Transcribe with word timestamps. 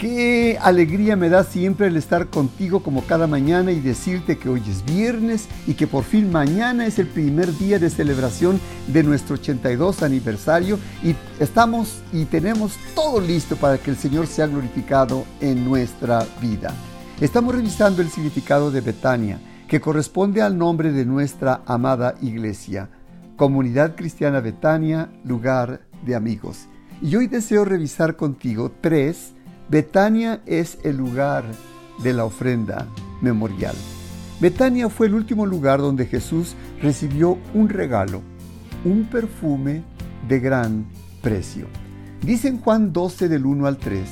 Qué 0.00 0.56
alegría 0.62 1.14
me 1.14 1.28
da 1.28 1.44
siempre 1.44 1.88
el 1.88 1.96
estar 1.98 2.28
contigo 2.28 2.82
como 2.82 3.04
cada 3.04 3.26
mañana 3.26 3.70
y 3.70 3.80
decirte 3.80 4.38
que 4.38 4.48
hoy 4.48 4.62
es 4.66 4.82
viernes 4.86 5.46
y 5.66 5.74
que 5.74 5.86
por 5.86 6.04
fin 6.04 6.32
mañana 6.32 6.86
es 6.86 6.98
el 6.98 7.06
primer 7.06 7.54
día 7.58 7.78
de 7.78 7.90
celebración 7.90 8.58
de 8.86 9.02
nuestro 9.02 9.34
82 9.34 10.02
aniversario 10.02 10.78
y 11.02 11.14
estamos 11.38 12.00
y 12.14 12.24
tenemos 12.24 12.78
todo 12.94 13.20
listo 13.20 13.56
para 13.56 13.76
que 13.76 13.90
el 13.90 13.98
Señor 13.98 14.26
sea 14.26 14.46
glorificado 14.46 15.26
en 15.42 15.66
nuestra 15.66 16.26
vida. 16.40 16.72
Estamos 17.20 17.54
revisando 17.54 18.00
el 18.00 18.08
significado 18.08 18.70
de 18.70 18.80
Betania, 18.80 19.38
que 19.68 19.82
corresponde 19.82 20.40
al 20.40 20.56
nombre 20.56 20.92
de 20.92 21.04
nuestra 21.04 21.60
amada 21.66 22.14
iglesia, 22.22 22.88
Comunidad 23.36 23.96
Cristiana 23.96 24.40
Betania, 24.40 25.10
lugar 25.24 25.82
de 26.06 26.14
amigos. 26.14 26.68
Y 27.02 27.16
hoy 27.16 27.26
deseo 27.26 27.66
revisar 27.66 28.16
contigo 28.16 28.72
tres 28.80 29.34
Betania 29.70 30.40
es 30.46 30.78
el 30.82 30.96
lugar 30.96 31.44
de 32.02 32.12
la 32.12 32.24
ofrenda 32.24 32.88
memorial. 33.20 33.76
Betania 34.40 34.88
fue 34.88 35.06
el 35.06 35.14
último 35.14 35.46
lugar 35.46 35.78
donde 35.78 36.06
Jesús 36.06 36.56
recibió 36.82 37.38
un 37.54 37.68
regalo, 37.68 38.20
un 38.84 39.04
perfume 39.04 39.84
de 40.26 40.40
gran 40.40 40.86
precio. 41.22 41.66
Dice 42.20 42.48
en 42.48 42.58
Juan 42.58 42.92
12 42.92 43.28
del 43.28 43.46
1 43.46 43.64
al 43.68 43.76
3, 43.76 44.08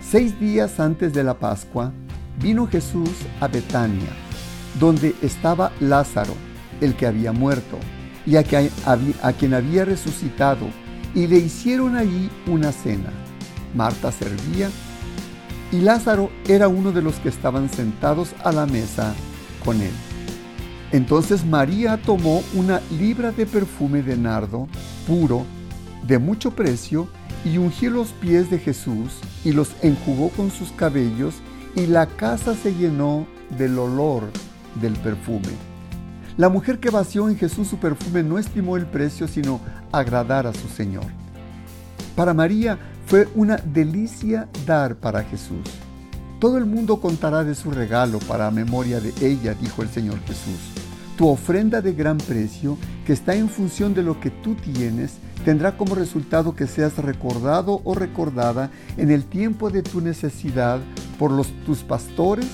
seis 0.00 0.38
días 0.38 0.78
antes 0.78 1.12
de 1.12 1.24
la 1.24 1.34
Pascua, 1.34 1.92
vino 2.40 2.68
Jesús 2.68 3.10
a 3.40 3.48
Betania, 3.48 4.10
donde 4.78 5.16
estaba 5.22 5.72
Lázaro, 5.80 6.34
el 6.80 6.94
que 6.94 7.08
había 7.08 7.32
muerto, 7.32 7.78
y 8.24 8.36
a, 8.36 8.44
quien 8.44 9.54
había 9.54 9.84
resucitado, 9.84 10.68
y 11.16 11.26
le 11.26 11.38
hicieron 11.38 11.96
allí 11.96 12.30
una 12.46 12.70
cena. 12.70 13.10
Marta 13.74 14.12
servía 14.12 14.70
y 15.72 15.80
Lázaro 15.80 16.30
era 16.48 16.68
uno 16.68 16.92
de 16.92 17.02
los 17.02 17.16
que 17.16 17.28
estaban 17.28 17.68
sentados 17.68 18.34
a 18.44 18.52
la 18.52 18.66
mesa 18.66 19.14
con 19.64 19.80
él. 19.80 19.92
Entonces 20.92 21.44
María 21.44 22.00
tomó 22.02 22.42
una 22.54 22.80
libra 22.90 23.30
de 23.30 23.46
perfume 23.46 24.02
de 24.02 24.16
nardo 24.16 24.66
puro, 25.06 25.44
de 26.06 26.18
mucho 26.18 26.50
precio, 26.50 27.08
y 27.44 27.58
ungió 27.58 27.90
los 27.90 28.08
pies 28.08 28.50
de 28.50 28.58
Jesús 28.58 29.18
y 29.44 29.52
los 29.52 29.70
enjugó 29.82 30.28
con 30.30 30.50
sus 30.50 30.72
cabellos, 30.72 31.34
y 31.76 31.86
la 31.86 32.06
casa 32.06 32.54
se 32.54 32.74
llenó 32.74 33.26
del 33.56 33.78
olor 33.78 34.24
del 34.80 34.92
perfume. 34.94 35.48
La 36.36 36.48
mujer 36.48 36.80
que 36.80 36.90
vació 36.90 37.28
en 37.28 37.36
Jesús 37.36 37.68
su 37.68 37.78
perfume 37.78 38.22
no 38.22 38.38
estimó 38.38 38.76
el 38.76 38.86
precio, 38.86 39.28
sino 39.28 39.60
agradar 39.92 40.46
a 40.46 40.52
su 40.52 40.68
Señor. 40.68 41.04
Para 42.16 42.34
María 42.34 42.78
fue 43.10 43.26
una 43.34 43.56
delicia 43.56 44.48
dar 44.64 44.94
para 44.94 45.24
Jesús. 45.24 45.68
Todo 46.38 46.58
el 46.58 46.64
mundo 46.64 47.00
contará 47.00 47.42
de 47.42 47.56
su 47.56 47.72
regalo 47.72 48.20
para 48.20 48.52
memoria 48.52 49.00
de 49.00 49.12
ella, 49.20 49.52
dijo 49.52 49.82
el 49.82 49.88
Señor 49.88 50.20
Jesús. 50.20 50.60
Tu 51.18 51.26
ofrenda 51.26 51.82
de 51.82 51.92
gran 51.92 52.18
precio, 52.18 52.78
que 53.04 53.12
está 53.12 53.34
en 53.34 53.48
función 53.48 53.94
de 53.94 54.04
lo 54.04 54.20
que 54.20 54.30
tú 54.30 54.54
tienes, 54.54 55.14
tendrá 55.44 55.76
como 55.76 55.96
resultado 55.96 56.54
que 56.54 56.68
seas 56.68 56.98
recordado 56.98 57.80
o 57.82 57.96
recordada 57.96 58.70
en 58.96 59.10
el 59.10 59.24
tiempo 59.24 59.70
de 59.70 59.82
tu 59.82 60.00
necesidad 60.00 60.78
por 61.18 61.32
los, 61.32 61.48
tus 61.66 61.78
pastores 61.78 62.46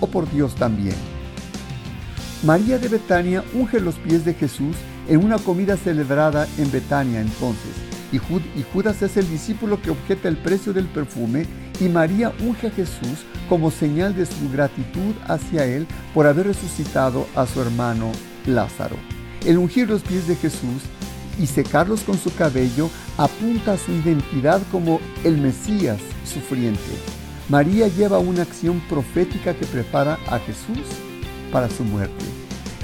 o 0.00 0.06
por 0.06 0.30
Dios 0.32 0.54
también. 0.54 0.96
María 2.42 2.78
de 2.78 2.88
Betania 2.88 3.44
unge 3.52 3.80
los 3.80 3.96
pies 3.96 4.24
de 4.24 4.32
Jesús 4.32 4.76
en 5.08 5.22
una 5.22 5.36
comida 5.36 5.76
celebrada 5.76 6.48
en 6.56 6.72
Betania 6.72 7.20
entonces 7.20 7.97
y, 8.12 8.18
Judas 8.18 9.02
es 9.02 9.16
el 9.16 9.28
discípulo 9.28 9.80
que 9.82 9.90
objeta 9.90 10.28
el 10.28 10.36
precio 10.36 10.72
del 10.72 10.86
perfume 10.86 11.46
y 11.80 11.88
María 11.88 12.32
unge 12.40 12.68
a 12.68 12.70
Jesús 12.70 13.24
como 13.48 13.70
señal 13.70 14.14
de 14.14 14.26
su 14.26 14.50
gratitud 14.50 15.14
hacia 15.26 15.64
él 15.64 15.86
por 16.14 16.26
haber 16.26 16.46
resucitado 16.46 17.26
a 17.34 17.46
su 17.46 17.60
hermano 17.60 18.10
Lázaro. 18.46 18.96
El 19.44 19.58
ungir 19.58 19.88
los 19.88 20.02
pies 20.02 20.26
de 20.26 20.36
Jesús 20.36 20.82
y 21.38 21.46
secarlos 21.46 22.00
con 22.00 22.18
su 22.18 22.34
cabello 22.34 22.90
apunta 23.16 23.74
a 23.74 23.78
su 23.78 23.92
identidad 23.92 24.60
como 24.72 25.00
el 25.24 25.38
Mesías 25.38 26.00
sufriente. 26.24 26.80
María 27.48 27.88
lleva 27.88 28.18
una 28.18 28.42
acción 28.42 28.80
profética 28.88 29.54
que 29.54 29.66
prepara 29.66 30.18
a 30.28 30.38
Jesús 30.38 30.86
para 31.52 31.70
su 31.70 31.84
muerte. 31.84 32.24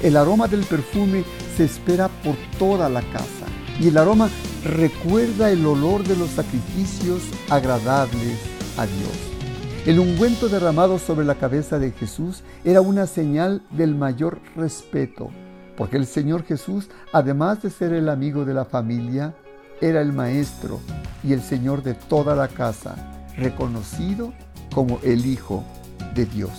El 0.01 0.17
aroma 0.17 0.47
del 0.47 0.63
perfume 0.63 1.23
se 1.57 1.65
espera 1.65 2.07
por 2.07 2.35
toda 2.57 2.89
la 2.89 3.01
casa 3.01 3.45
y 3.79 3.89
el 3.89 3.97
aroma 3.97 4.29
recuerda 4.65 5.51
el 5.51 5.63
olor 5.63 6.03
de 6.03 6.15
los 6.15 6.31
sacrificios 6.31 7.21
agradables 7.49 8.39
a 8.77 8.87
Dios. 8.87 9.11
El 9.85 9.99
ungüento 9.99 10.49
derramado 10.49 10.97
sobre 10.97 11.23
la 11.23 11.35
cabeza 11.35 11.77
de 11.77 11.91
Jesús 11.91 12.41
era 12.63 12.81
una 12.81 13.05
señal 13.05 13.61
del 13.69 13.93
mayor 13.93 14.39
respeto, 14.55 15.29
porque 15.77 15.97
el 15.97 16.07
Señor 16.07 16.43
Jesús, 16.45 16.89
además 17.13 17.61
de 17.61 17.69
ser 17.69 17.93
el 17.93 18.09
amigo 18.09 18.43
de 18.43 18.55
la 18.55 18.65
familia, 18.65 19.35
era 19.81 20.01
el 20.01 20.11
maestro 20.11 20.79
y 21.23 21.33
el 21.33 21.43
Señor 21.43 21.83
de 21.83 21.93
toda 21.93 22.35
la 22.35 22.47
casa, 22.47 22.95
reconocido 23.37 24.33
como 24.73 24.99
el 25.03 25.27
Hijo 25.27 25.63
de 26.15 26.25
Dios. 26.25 26.51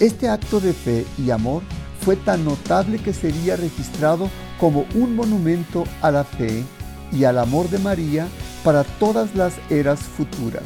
Este 0.00 0.28
acto 0.28 0.60
de 0.60 0.74
fe 0.74 1.06
y 1.16 1.30
amor 1.30 1.62
fue 2.02 2.16
tan 2.16 2.44
notable 2.44 2.98
que 2.98 3.14
sería 3.14 3.56
registrado 3.56 4.28
como 4.60 4.84
un 4.94 5.16
monumento 5.16 5.84
a 6.02 6.10
la 6.10 6.24
fe 6.24 6.62
y 7.12 7.24
al 7.24 7.38
amor 7.38 7.68
de 7.68 7.78
María 7.78 8.28
para 8.64 8.84
todas 8.84 9.34
las 9.34 9.54
eras 9.70 10.00
futuras. 10.00 10.64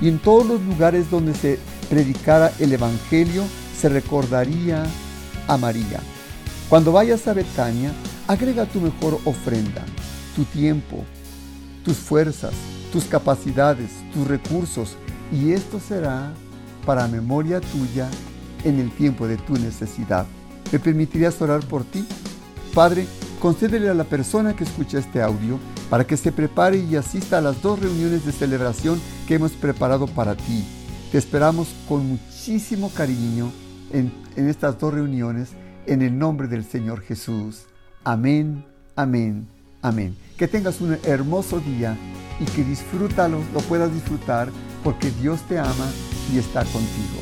Y 0.00 0.08
en 0.08 0.18
todos 0.18 0.46
los 0.46 0.60
lugares 0.62 1.10
donde 1.10 1.34
se 1.34 1.58
predicara 1.88 2.52
el 2.58 2.72
Evangelio 2.72 3.44
se 3.78 3.88
recordaría 3.88 4.84
a 5.48 5.56
María. 5.56 6.00
Cuando 6.68 6.92
vayas 6.92 7.28
a 7.28 7.34
Betania, 7.34 7.92
agrega 8.26 8.66
tu 8.66 8.80
mejor 8.80 9.20
ofrenda, 9.24 9.84
tu 10.34 10.44
tiempo, 10.44 11.04
tus 11.84 11.96
fuerzas, 11.96 12.52
tus 12.92 13.04
capacidades, 13.04 13.90
tus 14.14 14.26
recursos, 14.26 14.96
y 15.30 15.52
esto 15.52 15.80
será 15.80 16.32
para 16.86 17.08
memoria 17.08 17.60
tuya 17.60 18.08
en 18.64 18.78
el 18.78 18.90
tiempo 18.92 19.26
de 19.26 19.36
tu 19.36 19.54
necesidad. 19.54 20.26
¿Me 20.70 20.78
permitirías 20.78 21.40
orar 21.42 21.60
por 21.66 21.84
ti? 21.84 22.06
Padre, 22.74 23.06
concédele 23.40 23.88
a 23.88 23.94
la 23.94 24.04
persona 24.04 24.54
que 24.54 24.64
escucha 24.64 24.98
este 24.98 25.20
audio 25.20 25.58
para 25.92 26.06
que 26.06 26.16
se 26.16 26.32
prepare 26.32 26.78
y 26.78 26.96
asista 26.96 27.36
a 27.36 27.42
las 27.42 27.60
dos 27.60 27.78
reuniones 27.78 28.24
de 28.24 28.32
celebración 28.32 28.98
que 29.28 29.34
hemos 29.34 29.52
preparado 29.52 30.06
para 30.06 30.34
ti. 30.34 30.64
Te 31.10 31.18
esperamos 31.18 31.68
con 31.86 32.06
muchísimo 32.06 32.90
cariño 32.94 33.52
en, 33.92 34.10
estas 34.34 34.78
dos 34.78 34.94
reuniones 34.94 35.50
en 35.84 36.00
el 36.00 36.18
nombre 36.18 36.48
del 36.48 36.64
Señor 36.64 37.02
Jesús. 37.02 37.64
Amén, 38.04 38.64
amén, 38.96 39.46
amén. 39.82 40.16
Que 40.38 40.48
tengas 40.48 40.80
un 40.80 40.96
hermoso 41.04 41.60
día 41.60 41.94
y 42.40 42.46
que 42.46 42.64
disfrútalo, 42.64 43.40
lo 43.52 43.60
puedas 43.60 43.92
disfrutar 43.92 44.48
porque 44.82 45.10
Dios 45.20 45.42
te 45.42 45.58
ama 45.58 45.90
y 46.32 46.38
está 46.38 46.64
contigo. 46.64 47.20